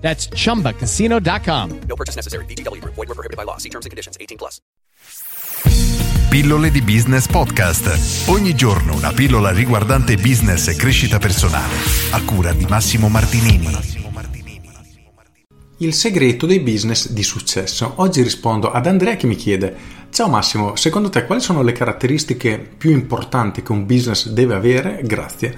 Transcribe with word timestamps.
That's 0.00 0.28
chumbacasino.com. 0.28 1.78
No 1.86 1.94
purchase 1.94 2.16
necessary. 2.16 2.44
Group. 2.80 2.94
Void 2.94 3.08
were 3.08 3.14
prohibited 3.14 3.36
by 3.36 3.44
law. 3.44 3.58
See 3.58 3.68
terms 3.68 3.86
and 3.86 3.90
conditions. 3.90 4.16
18 4.18 4.36
plus. 4.36 4.60
Pillole 6.30 6.70
di 6.70 6.80
Business 6.80 7.26
Podcast. 7.26 8.28
Ogni 8.28 8.54
giorno 8.54 8.94
una 8.94 9.12
pillola 9.12 9.50
riguardante 9.50 10.14
business 10.14 10.68
e 10.68 10.76
crescita 10.76 11.18
personale. 11.18 11.74
A 12.12 12.22
cura 12.22 12.52
di 12.52 12.66
Massimo 12.68 13.08
Martinini. 13.08 13.68
Il 15.78 15.92
segreto 15.92 16.46
dei 16.46 16.60
business 16.60 17.10
di 17.10 17.22
successo. 17.22 17.94
Oggi 17.96 18.22
rispondo 18.22 18.70
ad 18.70 18.86
Andrea 18.86 19.16
che 19.16 19.26
mi 19.26 19.34
chiede: 19.34 19.74
Ciao 20.10 20.28
Massimo, 20.28 20.76
secondo 20.76 21.08
te 21.08 21.24
quali 21.24 21.40
sono 21.40 21.62
le 21.62 21.72
caratteristiche 21.72 22.58
più 22.58 22.90
importanti 22.90 23.62
che 23.62 23.72
un 23.72 23.86
business 23.86 24.28
deve 24.28 24.54
avere? 24.54 25.00
Grazie. 25.02 25.56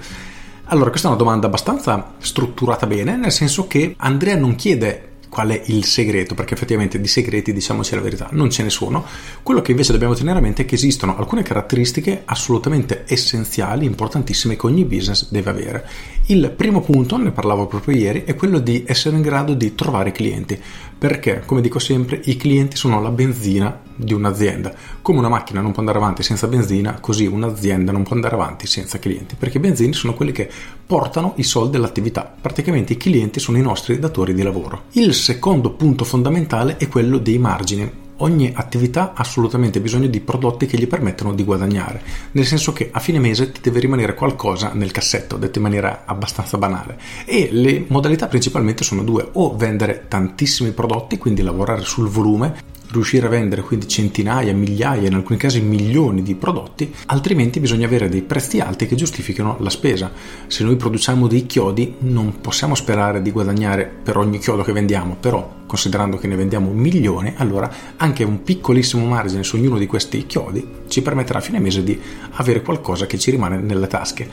Allora, 0.67 0.89
questa 0.89 1.07
è 1.07 1.11
una 1.11 1.19
domanda 1.19 1.47
abbastanza 1.47 2.13
strutturata 2.19 2.87
bene, 2.87 3.17
nel 3.17 3.31
senso 3.31 3.67
che 3.67 3.95
Andrea 3.97 4.37
non 4.37 4.55
chiede 4.55 5.11
qual 5.33 5.49
è 5.49 5.61
il 5.65 5.83
segreto, 5.83 6.35
perché 6.35 6.53
effettivamente 6.53 7.01
di 7.01 7.07
segreti, 7.07 7.51
diciamoci 7.53 7.95
la 7.95 8.01
verità, 8.01 8.29
non 8.33 8.51
ce 8.51 8.61
ne 8.61 8.69
sono. 8.69 9.03
Quello 9.41 9.61
che 9.61 9.71
invece 9.71 9.91
dobbiamo 9.91 10.13
tenere 10.13 10.37
a 10.37 10.41
mente 10.41 10.61
è 10.61 10.65
che 10.65 10.75
esistono 10.75 11.17
alcune 11.17 11.41
caratteristiche 11.41 12.21
assolutamente 12.25 13.03
essenziali, 13.07 13.85
importantissime 13.85 14.55
che 14.55 14.67
ogni 14.67 14.85
business 14.85 15.31
deve 15.31 15.49
avere. 15.49 15.87
Il 16.27 16.53
primo 16.55 16.81
punto, 16.81 17.17
ne 17.17 17.31
parlavo 17.31 17.65
proprio 17.65 17.97
ieri, 17.97 18.23
è 18.25 18.35
quello 18.35 18.59
di 18.59 18.83
essere 18.85 19.15
in 19.15 19.23
grado 19.23 19.55
di 19.55 19.73
trovare 19.73 20.11
clienti, 20.11 20.61
perché, 20.97 21.41
come 21.45 21.61
dico 21.61 21.79
sempre, 21.79 22.21
i 22.25 22.37
clienti 22.37 22.77
sono 22.77 23.01
la 23.01 23.09
benzina 23.09 23.81
di 23.95 24.13
un'azienda. 24.13 24.73
Come 25.01 25.19
una 25.19 25.29
macchina 25.29 25.61
non 25.61 25.71
può 25.71 25.79
andare 25.79 25.97
avanti 25.97 26.23
senza 26.23 26.47
benzina, 26.47 26.99
così 26.99 27.25
un'azienda 27.25 27.91
non 27.91 28.03
può 28.03 28.15
andare 28.15 28.35
avanti 28.35 28.67
senza 28.67 28.99
clienti, 28.99 29.35
perché 29.35 29.57
i 29.57 29.61
benzini 29.61 29.93
sono 29.93 30.13
quelli 30.13 30.31
che 30.31 30.49
portano 30.85 31.33
i 31.37 31.43
soldi 31.43 31.77
all'attività. 31.77 32.33
Praticamente 32.39 32.93
i 32.93 32.97
clienti 32.97 33.39
sono 33.39 33.57
i 33.57 33.61
nostri 33.61 33.99
datori 33.99 34.33
di 34.33 34.43
lavoro. 34.43 34.83
Il 34.91 35.13
secondo 35.13 35.71
punto 35.71 36.03
fondamentale 36.03 36.77
è 36.77 36.87
quello 36.87 37.17
dei 37.17 37.37
margini 37.37 38.01
ogni 38.17 38.51
attività 38.55 39.13
ha 39.13 39.21
assolutamente 39.21 39.79
bisogno 39.79 40.07
di 40.07 40.19
prodotti 40.19 40.65
che 40.65 40.77
gli 40.77 40.87
permettano 40.87 41.33
di 41.33 41.43
guadagnare, 41.43 42.01
nel 42.31 42.45
senso 42.45 42.73
che 42.73 42.89
a 42.91 42.99
fine 42.99 43.19
mese 43.19 43.51
ti 43.51 43.61
deve 43.61 43.79
rimanere 43.79 44.13
qualcosa 44.13 44.71
nel 44.73 44.91
cassetto, 44.91 45.37
detto 45.37 45.57
in 45.57 45.63
maniera 45.63 46.03
abbastanza 46.05 46.57
banale. 46.57 46.97
E 47.25 47.49
le 47.51 47.85
modalità 47.87 48.27
principalmente 48.27 48.83
sono 48.83 49.03
due, 49.03 49.27
o 49.33 49.55
vendere 49.55 50.05
tantissimi 50.07 50.71
prodotti, 50.71 51.17
quindi 51.17 51.41
lavorare 51.41 51.81
sul 51.81 52.07
volume, 52.07 52.71
riuscire 52.97 53.25
a 53.25 53.29
vendere 53.29 53.61
quindi 53.61 53.87
centinaia, 53.87 54.53
migliaia, 54.53 55.07
in 55.07 55.13
alcuni 55.13 55.37
casi 55.37 55.61
milioni 55.61 56.21
di 56.21 56.35
prodotti, 56.35 56.93
altrimenti 57.07 57.59
bisogna 57.59 57.85
avere 57.85 58.09
dei 58.09 58.21
prezzi 58.21 58.59
alti 58.59 58.85
che 58.85 58.95
giustifichino 58.95 59.57
la 59.59 59.69
spesa. 59.69 60.11
Se 60.47 60.63
noi 60.63 60.75
produciamo 60.75 61.27
dei 61.27 61.45
chiodi 61.45 61.95
non 61.99 62.39
possiamo 62.41 62.75
sperare 62.75 63.21
di 63.21 63.31
guadagnare 63.31 63.91
per 64.03 64.17
ogni 64.17 64.39
chiodo 64.39 64.63
che 64.63 64.71
vendiamo, 64.71 65.15
però 65.19 65.61
considerando 65.65 66.17
che 66.17 66.27
ne 66.27 66.35
vendiamo 66.35 66.69
un 66.69 66.77
milione, 66.77 67.33
allora 67.37 67.71
anche 67.97 68.23
un 68.23 68.43
piccolissimo 68.43 69.05
margine 69.05 69.43
su 69.43 69.55
ognuno 69.55 69.77
di 69.77 69.87
questi 69.87 70.25
chiodi 70.25 70.65
ci 70.87 71.01
permetterà 71.01 71.39
a 71.39 71.41
fine 71.41 71.59
mese 71.59 71.83
di 71.83 71.99
avere 72.31 72.61
qualcosa 72.61 73.05
che 73.05 73.17
ci 73.17 73.31
rimane 73.31 73.57
nelle 73.57 73.87
tasche. 73.87 74.29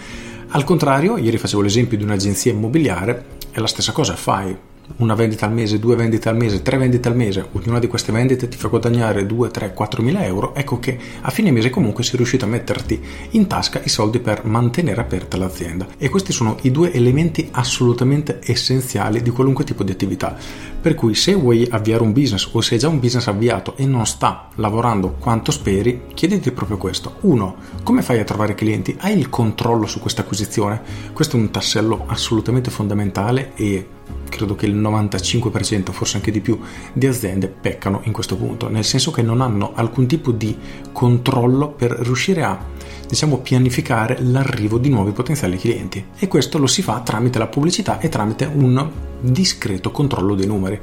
Al 0.48 0.64
contrario, 0.64 1.16
ieri 1.16 1.38
facevo 1.38 1.62
l'esempio 1.62 1.96
di 1.96 2.02
un'agenzia 2.02 2.52
immobiliare, 2.52 3.24
è 3.52 3.60
la 3.60 3.68
stessa 3.68 3.92
cosa, 3.92 4.16
fai 4.16 4.56
una 4.96 5.14
vendita 5.14 5.46
al 5.46 5.52
mese, 5.52 5.78
due 5.78 5.96
vendite 5.96 6.28
al 6.28 6.36
mese, 6.36 6.62
tre 6.62 6.76
vendite 6.76 7.08
al 7.08 7.16
mese, 7.16 7.46
ognuna 7.52 7.78
di 7.78 7.86
queste 7.86 8.12
vendite 8.12 8.48
ti 8.48 8.56
fa 8.56 8.68
guadagnare 8.68 9.26
2, 9.26 9.50
3, 9.50 9.72
4 9.72 10.02
mila 10.02 10.24
euro, 10.24 10.54
ecco 10.54 10.78
che 10.78 10.98
a 11.20 11.30
fine 11.30 11.50
mese 11.50 11.70
comunque 11.70 12.04
sei 12.04 12.16
riuscito 12.16 12.44
a 12.44 12.48
metterti 12.48 13.00
in 13.30 13.46
tasca 13.46 13.80
i 13.84 13.88
soldi 13.88 14.18
per 14.18 14.44
mantenere 14.44 15.00
aperta 15.00 15.36
l'azienda. 15.36 15.86
E 15.96 16.08
questi 16.08 16.32
sono 16.32 16.58
i 16.62 16.70
due 16.70 16.92
elementi 16.92 17.48
assolutamente 17.52 18.40
essenziali 18.44 19.22
di 19.22 19.30
qualunque 19.30 19.64
tipo 19.64 19.84
di 19.84 19.92
attività. 19.92 20.36
Per 20.80 20.94
cui 20.94 21.14
se 21.14 21.34
vuoi 21.34 21.66
avviare 21.70 22.02
un 22.02 22.12
business 22.12 22.48
o 22.52 22.60
se 22.60 22.74
hai 22.74 22.80
già 22.80 22.88
un 22.88 23.00
business 23.00 23.26
avviato 23.26 23.76
e 23.76 23.86
non 23.86 24.06
sta 24.06 24.48
lavorando 24.56 25.16
quanto 25.18 25.52
speri, 25.52 26.02
chiediti 26.14 26.52
proprio 26.52 26.78
questo. 26.78 27.16
Uno, 27.20 27.56
come 27.82 28.02
fai 28.02 28.18
a 28.18 28.24
trovare 28.24 28.54
clienti? 28.54 28.96
Hai 28.98 29.16
il 29.16 29.28
controllo 29.28 29.86
su 29.86 30.00
questa 30.00 30.22
acquisizione? 30.22 30.80
Questo 31.12 31.36
è 31.36 31.40
un 31.40 31.50
tassello 31.50 32.04
assolutamente 32.06 32.70
fondamentale 32.70 33.52
e 33.54 33.86
credo 34.30 34.54
che 34.54 34.64
il 34.64 34.74
95%, 34.74 35.92
forse 35.92 36.16
anche 36.16 36.30
di 36.30 36.40
più, 36.40 36.58
di 36.94 37.06
aziende 37.06 37.48
peccano 37.48 38.00
in 38.04 38.12
questo 38.12 38.36
punto, 38.36 38.70
nel 38.70 38.84
senso 38.84 39.10
che 39.10 39.20
non 39.20 39.42
hanno 39.42 39.72
alcun 39.74 40.06
tipo 40.06 40.30
di 40.30 40.56
controllo 40.92 41.68
per 41.68 41.90
riuscire 41.90 42.42
a 42.42 42.58
diciamo 43.06 43.38
pianificare 43.38 44.18
l'arrivo 44.22 44.78
di 44.78 44.88
nuovi 44.88 45.10
potenziali 45.10 45.58
clienti 45.58 46.02
e 46.16 46.28
questo 46.28 46.58
lo 46.58 46.68
si 46.68 46.80
fa 46.80 47.00
tramite 47.00 47.38
la 47.38 47.48
pubblicità 47.48 47.98
e 47.98 48.08
tramite 48.08 48.48
un 48.50 48.88
discreto 49.20 49.90
controllo 49.90 50.34
dei 50.34 50.46
numeri. 50.46 50.80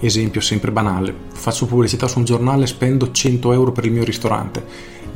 Esempio 0.00 0.40
sempre 0.40 0.72
banale, 0.72 1.14
faccio 1.32 1.66
pubblicità 1.66 2.08
su 2.08 2.18
un 2.18 2.24
giornale, 2.24 2.66
spendo 2.66 3.10
100 3.12 3.52
euro 3.52 3.72
per 3.72 3.84
il 3.84 3.92
mio 3.92 4.04
ristorante, 4.04 4.64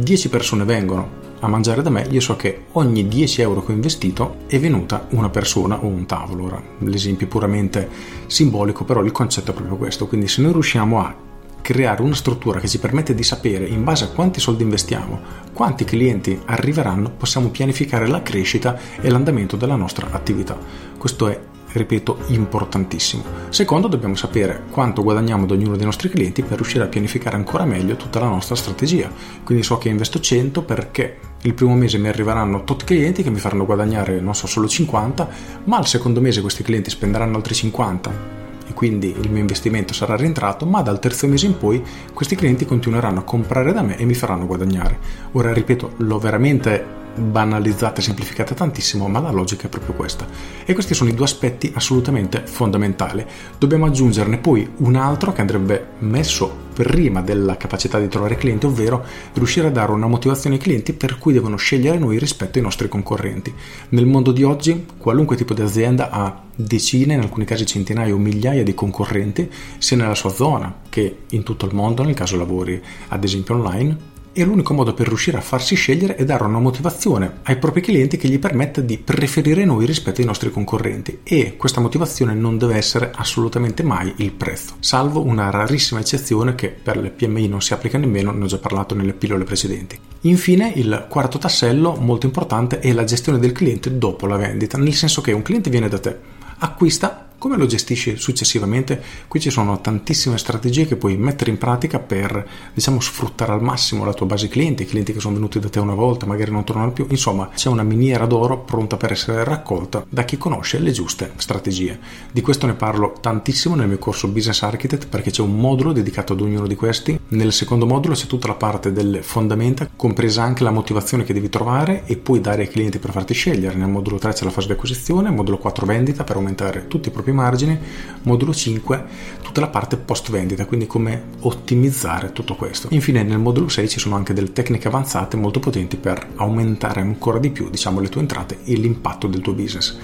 10 0.00 0.28
persone 0.30 0.64
vengono, 0.64 1.28
a 1.40 1.48
mangiare 1.48 1.82
da 1.82 1.90
me, 1.90 2.06
io 2.10 2.20
so 2.20 2.36
che 2.36 2.64
ogni 2.72 3.06
10 3.08 3.40
euro 3.42 3.64
che 3.64 3.72
ho 3.72 3.74
investito 3.74 4.36
è 4.46 4.58
venuta 4.58 5.06
una 5.10 5.30
persona 5.30 5.82
o 5.82 5.86
un 5.86 6.06
tavolo. 6.06 6.44
Ora, 6.44 6.62
l'esempio 6.78 7.26
è 7.26 7.28
puramente 7.28 7.88
simbolico, 8.26 8.84
però 8.84 9.02
il 9.02 9.12
concetto 9.12 9.50
è 9.50 9.54
proprio 9.54 9.76
questo. 9.76 10.06
Quindi 10.06 10.28
se 10.28 10.42
noi 10.42 10.52
riusciamo 10.52 11.00
a 11.00 11.14
creare 11.60 12.02
una 12.02 12.14
struttura 12.14 12.58
che 12.60 12.68
ci 12.68 12.78
permette 12.78 13.14
di 13.14 13.22
sapere 13.22 13.66
in 13.66 13.84
base 13.84 14.04
a 14.04 14.08
quanti 14.08 14.40
soldi 14.40 14.62
investiamo, 14.62 15.20
quanti 15.52 15.84
clienti 15.84 16.40
arriveranno, 16.46 17.10
possiamo 17.10 17.48
pianificare 17.48 18.06
la 18.06 18.22
crescita 18.22 18.78
e 19.00 19.10
l'andamento 19.10 19.56
della 19.56 19.76
nostra 19.76 20.08
attività. 20.10 20.58
Questo 20.96 21.28
è 21.28 21.40
ripeto, 21.72 22.18
importantissimo. 22.28 23.22
Secondo, 23.48 23.88
dobbiamo 23.88 24.14
sapere 24.14 24.64
quanto 24.70 25.02
guadagniamo 25.02 25.46
da 25.46 25.54
ognuno 25.54 25.76
dei 25.76 25.84
nostri 25.84 26.08
clienti 26.08 26.42
per 26.42 26.56
riuscire 26.56 26.84
a 26.84 26.88
pianificare 26.88 27.36
ancora 27.36 27.64
meglio 27.64 27.96
tutta 27.96 28.20
la 28.20 28.28
nostra 28.28 28.54
strategia. 28.54 29.10
Quindi 29.44 29.64
so 29.64 29.78
che 29.78 29.88
investo 29.88 30.20
100 30.20 30.62
perché 30.62 31.18
il 31.42 31.54
primo 31.54 31.74
mese 31.74 31.98
mi 31.98 32.08
arriveranno 32.08 32.64
tot 32.64 32.84
clienti 32.84 33.22
che 33.22 33.30
mi 33.30 33.38
faranno 33.38 33.64
guadagnare, 33.64 34.20
non 34.20 34.34
so, 34.34 34.46
solo 34.46 34.68
50, 34.68 35.28
ma 35.64 35.76
al 35.76 35.86
secondo 35.86 36.20
mese 36.20 36.40
questi 36.40 36.62
clienti 36.62 36.90
spenderanno 36.90 37.36
altri 37.36 37.54
50 37.54 38.38
e 38.70 38.72
quindi 38.72 39.14
il 39.18 39.30
mio 39.30 39.40
investimento 39.40 39.92
sarà 39.92 40.16
rientrato, 40.16 40.64
ma 40.64 40.80
dal 40.82 41.00
terzo 41.00 41.26
mese 41.26 41.46
in 41.46 41.58
poi 41.58 41.82
questi 42.14 42.36
clienti 42.36 42.64
continueranno 42.64 43.20
a 43.20 43.24
comprare 43.24 43.72
da 43.72 43.82
me 43.82 43.96
e 43.96 44.04
mi 44.04 44.14
faranno 44.14 44.46
guadagnare. 44.46 44.98
Ora 45.32 45.52
ripeto, 45.52 45.94
l'ho 45.98 46.18
veramente 46.18 46.98
banalizzata 47.14 48.00
e 48.00 48.02
semplificata 48.02 48.54
tantissimo, 48.54 49.08
ma 49.08 49.20
la 49.20 49.30
logica 49.30 49.66
è 49.66 49.70
proprio 49.70 49.94
questa. 49.94 50.26
E 50.64 50.72
questi 50.72 50.94
sono 50.94 51.10
i 51.10 51.14
due 51.14 51.24
aspetti 51.24 51.72
assolutamente 51.74 52.42
fondamentali. 52.44 53.24
Dobbiamo 53.58 53.86
aggiungerne 53.86 54.38
poi 54.38 54.68
un 54.78 54.96
altro 54.96 55.32
che 55.32 55.40
andrebbe 55.40 55.88
messo 56.00 56.68
prima 56.72 57.20
della 57.20 57.56
capacità 57.56 57.98
di 57.98 58.08
trovare 58.08 58.36
clienti, 58.36 58.66
ovvero 58.66 59.04
riuscire 59.34 59.66
a 59.66 59.70
dare 59.70 59.92
una 59.92 60.06
motivazione 60.06 60.56
ai 60.56 60.62
clienti 60.62 60.92
per 60.92 61.18
cui 61.18 61.32
devono 61.32 61.56
scegliere 61.56 61.98
noi 61.98 62.18
rispetto 62.18 62.58
ai 62.58 62.64
nostri 62.64 62.88
concorrenti. 62.88 63.52
Nel 63.90 64.06
mondo 64.06 64.32
di 64.32 64.42
oggi, 64.42 64.86
qualunque 64.96 65.36
tipo 65.36 65.52
di 65.52 65.62
azienda 65.62 66.10
ha 66.10 66.42
decine, 66.54 67.14
in 67.14 67.20
alcuni 67.20 67.44
casi 67.44 67.66
centinaia 67.66 68.14
o 68.14 68.18
migliaia 68.18 68.62
di 68.62 68.74
concorrenti, 68.74 69.50
sia 69.78 69.96
nella 69.96 70.14
sua 70.14 70.30
zona 70.30 70.74
che 70.88 71.24
in 71.30 71.42
tutto 71.42 71.66
il 71.66 71.74
mondo, 71.74 72.02
nel 72.02 72.14
caso 72.14 72.36
lavori 72.36 72.80
ad 73.08 73.24
esempio 73.24 73.56
online, 73.56 74.18
e 74.32 74.44
l'unico 74.44 74.74
modo 74.74 74.94
per 74.94 75.08
riuscire 75.08 75.36
a 75.36 75.42
farsi 75.42 75.74
scegliere 75.74 76.14
è 76.14 76.24
dare 76.24 76.44
una 76.44 76.58
motivazione 76.58 77.38
ai 77.44 77.56
propri 77.56 77.80
clienti 77.80 78.16
che 78.16 78.28
gli 78.28 78.38
permetta 78.38 78.80
di 78.80 78.98
preferire 78.98 79.64
noi 79.64 79.86
rispetto 79.86 80.20
ai 80.20 80.26
nostri 80.26 80.50
concorrenti 80.50 81.20
e 81.22 81.56
questa 81.56 81.80
motivazione 81.80 82.34
non 82.34 82.58
deve 82.58 82.76
essere 82.76 83.10
assolutamente 83.14 83.82
mai 83.82 84.12
il 84.16 84.32
prezzo, 84.32 84.74
salvo 84.80 85.24
una 85.24 85.50
rarissima 85.50 86.00
eccezione 86.00 86.54
che 86.54 86.68
per 86.68 86.96
le 86.96 87.10
PMI 87.10 87.48
non 87.48 87.62
si 87.62 87.72
applica 87.72 87.98
nemmeno, 87.98 88.32
ne 88.32 88.44
ho 88.44 88.48
già 88.48 88.58
parlato 88.58 88.94
nelle 88.94 89.12
pillole 89.12 89.44
precedenti. 89.44 89.98
Infine 90.22 90.72
il 90.74 91.06
quarto 91.08 91.38
tassello 91.38 91.96
molto 91.98 92.26
importante 92.26 92.78
è 92.80 92.92
la 92.92 93.04
gestione 93.04 93.38
del 93.38 93.52
cliente 93.52 93.96
dopo 93.96 94.26
la 94.26 94.36
vendita, 94.36 94.78
nel 94.78 94.94
senso 94.94 95.20
che 95.20 95.32
un 95.32 95.42
cliente 95.42 95.70
viene 95.70 95.88
da 95.88 95.98
te, 95.98 96.18
acquista 96.58 97.29
Come 97.40 97.56
lo 97.56 97.64
gestisci 97.64 98.18
successivamente? 98.18 99.02
Qui 99.26 99.40
ci 99.40 99.48
sono 99.48 99.80
tantissime 99.80 100.36
strategie 100.36 100.86
che 100.86 100.96
puoi 100.96 101.16
mettere 101.16 101.50
in 101.50 101.56
pratica 101.56 101.98
per, 101.98 102.46
diciamo, 102.74 103.00
sfruttare 103.00 103.52
al 103.52 103.62
massimo 103.62 104.04
la 104.04 104.12
tua 104.12 104.26
base 104.26 104.48
clienti, 104.48 104.82
i 104.82 104.86
clienti 104.86 105.14
che 105.14 105.20
sono 105.20 105.36
venuti 105.36 105.58
da 105.58 105.70
te 105.70 105.78
una 105.78 105.94
volta, 105.94 106.26
magari 106.26 106.50
non 106.50 106.64
tornano 106.64 106.92
più. 106.92 107.06
Insomma, 107.08 107.48
c'è 107.54 107.70
una 107.70 107.82
miniera 107.82 108.26
d'oro 108.26 108.58
pronta 108.58 108.98
per 108.98 109.12
essere 109.12 109.42
raccolta 109.42 110.04
da 110.06 110.24
chi 110.24 110.36
conosce 110.36 110.80
le 110.80 110.90
giuste 110.90 111.32
strategie. 111.36 111.98
Di 112.30 112.42
questo 112.42 112.66
ne 112.66 112.74
parlo 112.74 113.14
tantissimo 113.18 113.74
nel 113.74 113.88
mio 113.88 113.96
corso 113.96 114.28
Business 114.28 114.60
Architect 114.60 115.08
perché 115.08 115.30
c'è 115.30 115.40
un 115.40 115.56
modulo 115.56 115.92
dedicato 115.92 116.34
ad 116.34 116.42
ognuno 116.42 116.66
di 116.66 116.74
questi. 116.74 117.18
Nel 117.28 117.54
secondo 117.54 117.86
modulo 117.86 118.12
c'è 118.12 118.26
tutta 118.26 118.48
la 118.48 118.54
parte 118.54 118.92
delle 118.92 119.22
fondamenta, 119.22 119.88
compresa 119.96 120.42
anche 120.42 120.62
la 120.62 120.72
motivazione 120.72 121.24
che 121.24 121.32
devi 121.32 121.48
trovare 121.48 122.02
e 122.04 122.18
poi 122.18 122.42
dare 122.42 122.64
ai 122.64 122.68
clienti 122.68 122.98
per 122.98 123.12
farti 123.12 123.32
scegliere. 123.32 123.76
Nel 123.76 123.88
modulo 123.88 124.18
3 124.18 124.34
c'è 124.34 124.44
la 124.44 124.50
fase 124.50 124.66
di 124.66 124.74
acquisizione, 124.74 125.30
modulo 125.30 125.56
4 125.56 125.86
vendita 125.86 126.22
per 126.22 126.36
aumentare 126.36 126.86
tutti 126.86 127.08
i 127.08 127.10
propri 127.10 127.28
propri 127.30 127.32
margini, 127.32 127.78
modulo 128.22 128.52
5 128.52 129.38
tutta 129.42 129.60
la 129.60 129.68
parte 129.68 129.96
post 129.96 130.30
vendita, 130.30 130.66
quindi 130.66 130.86
come 130.86 131.22
ottimizzare 131.40 132.32
tutto 132.32 132.54
questo. 132.54 132.88
Infine 132.90 133.22
nel 133.22 133.38
modulo 133.38 133.68
6 133.68 133.88
ci 133.88 133.98
sono 133.98 134.14
anche 134.14 134.32
delle 134.32 134.52
tecniche 134.52 134.88
avanzate 134.88 135.36
molto 135.36 135.58
potenti 135.58 135.96
per 135.96 136.28
aumentare 136.36 137.00
ancora 137.00 137.38
di 137.38 137.50
più 137.50 137.68
diciamo, 137.68 138.00
le 138.00 138.08
tue 138.08 138.20
entrate 138.20 138.58
e 138.64 138.74
l'impatto 138.74 139.26
del 139.26 139.40
tuo 139.40 139.54
business. 139.54 139.96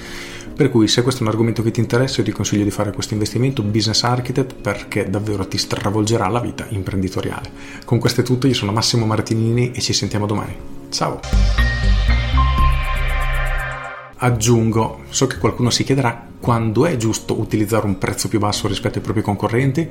Per 0.56 0.70
cui 0.70 0.88
se 0.88 1.02
questo 1.02 1.20
è 1.20 1.26
un 1.26 1.32
argomento 1.32 1.62
che 1.62 1.70
ti 1.70 1.80
interessa 1.80 2.18
io 2.18 2.24
ti 2.24 2.32
consiglio 2.32 2.64
di 2.64 2.70
fare 2.70 2.90
questo 2.90 3.12
investimento 3.12 3.62
Business 3.62 4.02
Architect 4.04 4.54
perché 4.54 5.08
davvero 5.08 5.46
ti 5.46 5.58
stravolgerà 5.58 6.28
la 6.28 6.40
vita 6.40 6.66
imprenditoriale. 6.70 7.50
Con 7.84 7.98
questo 7.98 8.22
è 8.22 8.24
tutto, 8.24 8.46
io 8.46 8.54
sono 8.54 8.72
Massimo 8.72 9.04
Martinini 9.04 9.72
e 9.72 9.80
ci 9.80 9.92
sentiamo 9.92 10.24
domani. 10.24 10.56
Ciao! 10.88 11.95
Aggiungo, 14.18 15.02
so 15.10 15.26
che 15.26 15.36
qualcuno 15.36 15.68
si 15.68 15.84
chiederà 15.84 16.26
quando 16.40 16.86
è 16.86 16.96
giusto 16.96 17.38
utilizzare 17.38 17.84
un 17.84 17.98
prezzo 17.98 18.28
più 18.28 18.38
basso 18.38 18.66
rispetto 18.66 18.96
ai 18.96 19.04
propri 19.04 19.20
concorrenti. 19.20 19.86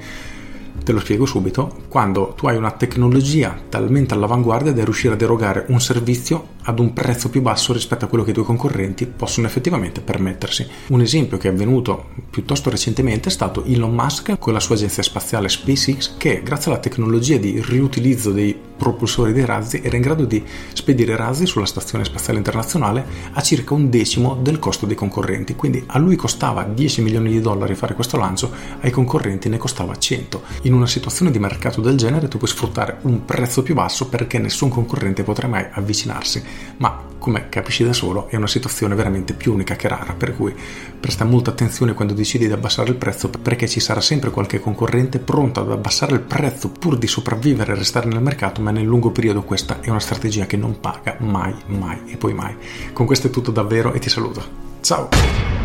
Te 0.84 0.92
lo 0.92 1.00
spiego 1.00 1.28
subito, 1.28 1.84
quando 1.90 2.34
tu 2.36 2.48
hai 2.48 2.58
una 2.58 2.72
tecnologia 2.72 3.56
talmente 3.70 4.16
all'avanguardia 4.16 4.72
da 4.74 4.84
riuscire 4.84 5.14
ad 5.14 5.22
erogare 5.22 5.66
un 5.68 5.80
servizio 5.80 6.54
ad 6.66 6.80
un 6.80 6.94
prezzo 6.94 7.30
più 7.30 7.42
basso 7.42 7.74
rispetto 7.74 8.06
a 8.06 8.08
quello 8.08 8.24
che 8.24 8.32
i 8.32 8.34
tuoi 8.34 8.46
concorrenti 8.46 9.06
possono 9.06 9.48
effettivamente 9.48 10.02
permettersi. 10.02 10.68
Un 10.88 11.02
esempio 11.02 11.38
che 11.38 11.48
è 11.48 11.52
avvenuto 11.52 12.10
piuttosto 12.30 12.70
recentemente 12.70 13.30
è 13.30 13.32
stato 13.32 13.64
Elon 13.66 13.94
Musk 13.94 14.38
con 14.40 14.54
la 14.54 14.60
sua 14.60 14.76
agenzia 14.76 15.04
spaziale 15.04 15.50
SpaceX 15.50 16.18
che 16.18 16.42
grazie 16.44 16.72
alla 16.72 16.80
tecnologia 16.80 17.38
di 17.38 17.62
riutilizzo 17.62 18.32
dei 18.32 18.58
propulsori 18.76 19.32
dei 19.32 19.46
razzi 19.46 19.80
era 19.82 19.96
in 19.96 20.02
grado 20.02 20.26
di 20.26 20.44
spedire 20.74 21.16
razzi 21.16 21.46
sulla 21.46 21.66
stazione 21.66 22.04
spaziale 22.04 22.40
internazionale 22.40 23.06
a 23.32 23.42
circa 23.42 23.74
un 23.74 23.90
decimo 23.90 24.38
del 24.42 24.60
costo 24.60 24.86
dei 24.86 24.96
concorrenti. 24.96 25.56
Quindi 25.56 25.84
a 25.88 25.98
lui 25.98 26.16
costava 26.16 26.64
10 26.64 27.02
milioni 27.02 27.32
di 27.32 27.42
dollari 27.42 27.76
fare 27.76 27.94
questo 27.94 28.18
lancio, 28.18 28.52
ai 28.82 28.92
concorrenti 28.92 29.50
ne 29.50 29.58
costava 29.58 29.96
100. 29.96 30.42
In 30.64 30.74
una 30.74 30.88
situazione 30.88 31.32
di 31.32 31.40
mercato 31.40 31.80
del 31.80 31.96
genere 31.96 32.28
tu 32.28 32.38
puoi 32.38 32.50
sfruttare 32.50 32.98
un 33.02 33.24
prezzo 33.24 33.64
più 33.64 33.74
basso 33.76 34.08
perché 34.08 34.40
nessun 34.40 34.70
concorrente 34.70 35.24
potrà 35.24 35.48
mai 35.48 35.66
avvicinarsi 35.72 36.44
ma 36.78 37.04
come 37.18 37.50
capisci 37.50 37.84
da 37.84 37.94
solo 37.94 38.28
è 38.30 38.36
una 38.36 38.48
situazione 38.48 38.94
veramente 38.94 39.34
più 39.34 39.54
unica 39.54 39.76
che 39.76 39.88
rara, 39.88 40.14
per 40.14 40.36
cui 40.36 40.54
presta 41.00 41.26
molta 41.26 41.50
attenzione 41.50 41.94
quando 41.94 42.14
decidi 42.14 42.46
di 42.46 42.54
abbassare 42.54 42.90
il 42.90 42.98
prezzo 42.98 43.30
perché 43.30 43.68
ci 43.68 43.80
sarà 43.80 44.00
sempre 44.00 44.30
qualche 44.30 44.60
concorrente 44.60 45.18
pronto 45.18 45.62
ad 45.62 45.72
abbassare 45.72 46.14
il 46.14 46.20
prezzo 46.20 46.70
pur 46.70 46.98
di 46.98 47.08
sopravvivere 47.08 47.72
e 47.72 47.76
restare 47.76 48.08
nel 48.08 48.22
mercato, 48.22 48.62
ma 48.62 48.72
nel 48.72 48.86
lungo 48.86 49.10
periodo 49.10 49.42
questa 49.42 49.80
è 49.82 49.90
una 49.90 50.00
strategia 50.00 50.46
che 50.46 50.58
non 50.58 50.80
paga 50.80 51.16
mai, 51.20 51.56
mai 51.66 52.02
e 52.06 52.18
poi 52.18 52.34
mai. 52.34 52.56
Con 52.94 53.08
questo 53.08 53.28
è 53.28 53.30
tutto 53.32 53.52
davvero 53.52 53.94
e 53.94 54.00
ti 54.00 54.10
saluto. 54.10 54.44
Ciao! 54.82 55.65